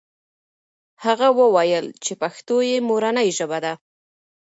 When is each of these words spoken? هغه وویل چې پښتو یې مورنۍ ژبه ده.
هغه 1.05 1.27
وویل 1.39 1.85
چې 2.03 2.13
پښتو 2.21 2.55
یې 2.69 2.77
مورنۍ 2.89 3.29
ژبه 3.37 3.59
ده. 3.65 3.73